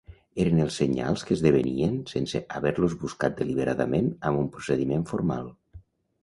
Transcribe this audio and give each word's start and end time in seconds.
Eren 0.43 0.59
els 0.61 0.77
senyals 0.79 1.25
que 1.27 1.35
esdevenien 1.35 1.93
sense 2.11 2.41
haver-los 2.61 2.97
buscat 3.03 3.37
deliberadament 3.43 4.09
amb 4.31 4.41
un 4.45 4.49
procediment 4.57 5.05
formal. 5.13 5.55